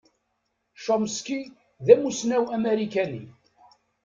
Chomsky 0.83 1.39
d 1.85 1.87
amussnaw 1.93 2.45
amarikani. 2.55 3.23